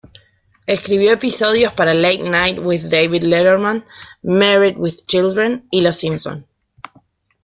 Escribió 0.65 1.11
episodios 1.13 1.73
para 1.73 1.93
"Late 1.93 2.23
Night 2.23 2.57
with 2.57 2.85
David 2.89 3.21
Letterman", 3.21 3.85
"Married 4.23 4.79
with 4.79 4.95
Children" 5.05 5.67
y 5.69 5.81
"Los 5.81 5.97
Simpson". 5.99 6.47